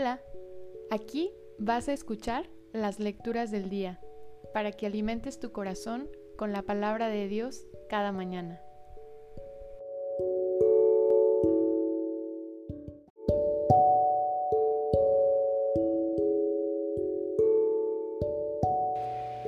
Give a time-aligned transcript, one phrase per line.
[0.00, 0.20] Hola,
[0.90, 3.98] aquí vas a escuchar las lecturas del día
[4.54, 8.60] para que alimentes tu corazón con la palabra de Dios cada mañana.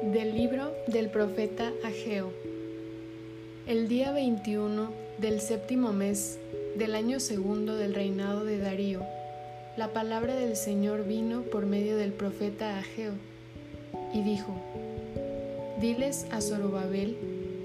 [0.02, 2.32] Del libro del profeta Ageo.
[3.68, 6.40] El día 21 del séptimo mes
[6.76, 9.19] del año segundo del reinado de Darío
[9.80, 13.12] la palabra del Señor vino por medio del profeta Ageo
[14.12, 14.52] y dijo,
[15.80, 17.16] Diles a Zorobabel,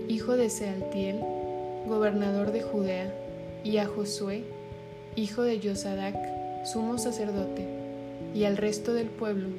[0.07, 1.19] hijo de Sealtiel,
[1.85, 3.13] gobernador de Judea,
[3.65, 4.45] y a Josué,
[5.17, 6.15] hijo de Yosadac,
[6.63, 7.67] sumo sacerdote,
[8.33, 9.49] y al resto del pueblo,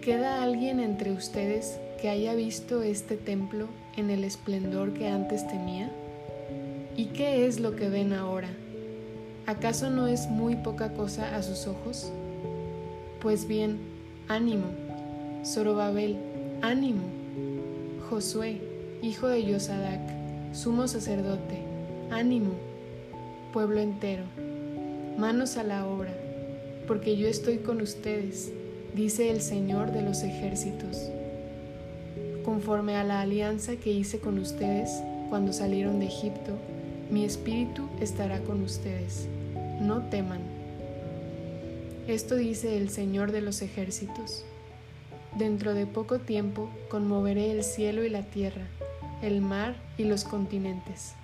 [0.00, 3.66] ¿queda alguien entre ustedes que haya visto este templo
[3.96, 5.90] en el esplendor que antes tenía?
[6.96, 8.50] ¿Y qué es lo que ven ahora?
[9.48, 12.12] ¿Acaso no es muy poca cosa a sus ojos?
[13.18, 13.78] Pues bien,
[14.28, 14.66] ánimo,
[15.42, 16.18] Zorobabel,
[16.60, 17.00] ánimo,
[18.10, 18.60] Josué,
[19.00, 20.02] hijo de Yosadac,
[20.52, 21.62] sumo sacerdote,
[22.10, 22.50] ánimo,
[23.54, 24.24] pueblo entero,
[25.16, 26.12] manos a la obra,
[26.86, 28.52] porque yo estoy con ustedes,
[28.94, 31.10] dice el Señor de los ejércitos.
[32.44, 34.90] Conforme a la alianza que hice con ustedes
[35.28, 36.52] cuando salieron de Egipto,
[37.10, 39.28] mi espíritu estará con ustedes
[39.80, 40.40] no teman.
[42.06, 44.44] Esto dice el Señor de los ejércitos.
[45.36, 48.66] Dentro de poco tiempo conmoveré el cielo y la tierra,
[49.22, 51.14] el mar y los continentes.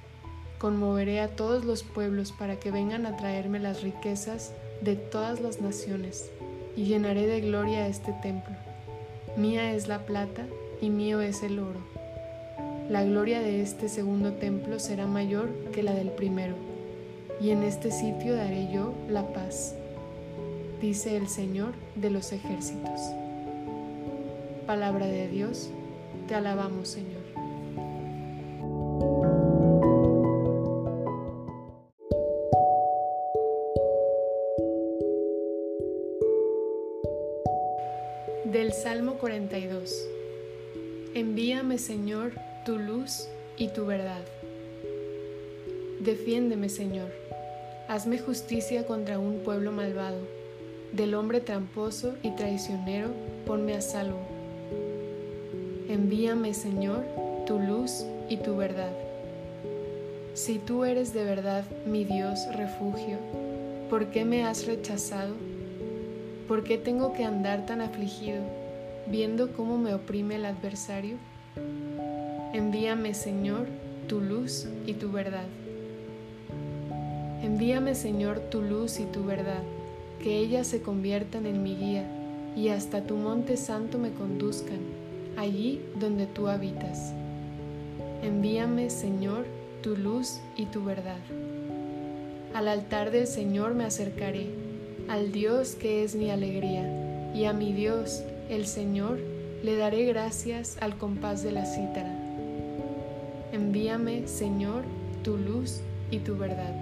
[0.58, 5.60] Conmoveré a todos los pueblos para que vengan a traerme las riquezas de todas las
[5.60, 6.30] naciones,
[6.76, 8.54] y llenaré de gloria este templo.
[9.36, 10.44] Mía es la plata
[10.80, 11.80] y mío es el oro.
[12.88, 16.54] La gloria de este segundo templo será mayor que la del primero
[17.40, 19.74] y en este sitio daré yo la paz,
[20.82, 23.00] dice el Señor de los ejércitos.
[24.66, 25.70] Palabra de Dios,
[26.28, 27.22] te alabamos Señor.
[38.44, 40.06] Del Salmo 42.
[41.14, 42.32] Envíame Señor
[42.64, 44.22] tu luz y tu verdad.
[46.00, 47.10] Defiéndeme Señor
[47.86, 50.20] Hazme justicia contra un pueblo malvado.
[50.92, 53.08] Del hombre tramposo y traicionero,
[53.44, 54.20] ponme a salvo.
[55.90, 57.04] Envíame, Señor,
[57.46, 58.92] tu luz y tu verdad.
[60.32, 63.18] Si tú eres de verdad mi Dios refugio,
[63.90, 65.34] ¿por qué me has rechazado?
[66.48, 68.42] ¿Por qué tengo que andar tan afligido,
[69.06, 71.18] viendo cómo me oprime el adversario?
[72.54, 73.66] Envíame, Señor,
[74.06, 75.48] tu luz y tu verdad.
[77.42, 79.64] Envíame, Señor, tu luz y tu verdad,
[80.22, 82.04] que ellas se conviertan en mi guía
[82.56, 84.78] y hasta tu monte santo me conduzcan,
[85.36, 87.12] allí donde tú habitas.
[88.22, 89.46] Envíame, Señor,
[89.82, 91.18] tu luz y tu verdad.
[92.54, 94.46] Al altar del Señor me acercaré,
[95.08, 99.18] al Dios que es mi alegría, y a mi Dios, el Señor,
[99.64, 102.13] le daré gracias al compás de la cítara.
[103.54, 104.82] Envíame, Señor,
[105.22, 106.74] tu luz y tu verdad.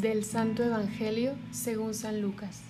[0.00, 2.64] Del Santo Evangelio según San Lucas.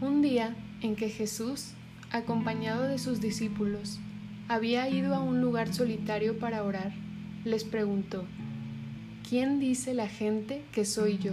[0.00, 1.72] Un día en que Jesús,
[2.12, 3.98] acompañado de sus discípulos,
[4.46, 6.92] había ido a un lugar solitario para orar,
[7.44, 8.24] les preguntó,
[9.28, 11.32] ¿quién dice la gente que soy yo?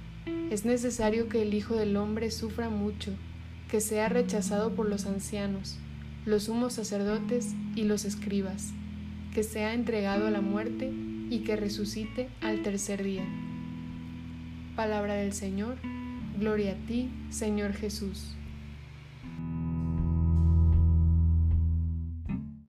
[0.51, 3.13] es necesario que el Hijo del Hombre sufra mucho,
[3.69, 5.77] que sea rechazado por los ancianos,
[6.25, 8.73] los sumos sacerdotes y los escribas,
[9.33, 10.91] que sea entregado a la muerte
[11.29, 13.23] y que resucite al tercer día.
[14.75, 15.77] Palabra del Señor,
[16.37, 18.35] gloria a ti, Señor Jesús.